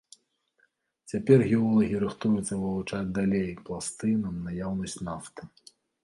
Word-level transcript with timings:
Цяпер 1.11 1.41
геолагі 1.49 1.99
рыхтуюцца 2.03 2.53
вывучаць 2.61 3.13
далей 3.17 3.45
пласты 3.67 4.09
на 4.23 4.31
наяўнасць 4.47 4.97
нафты. 5.11 5.41